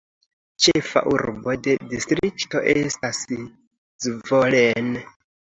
Ĉefa 0.63 1.03
urbo 1.11 1.55
de 1.67 1.75
distrikto 1.91 2.63
estas 2.73 3.21
Zvolen. 4.07 4.91